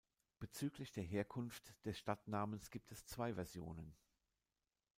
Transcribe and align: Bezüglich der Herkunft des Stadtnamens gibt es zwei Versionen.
Bezüglich 0.39 0.91
der 0.93 1.03
Herkunft 1.03 1.75
des 1.85 1.99
Stadtnamens 1.99 2.71
gibt 2.71 2.91
es 2.91 3.05
zwei 3.05 3.35
Versionen. 3.35 3.95